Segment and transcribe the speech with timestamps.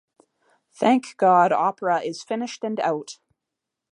[0.73, 3.19] Thank God opera is finished and out.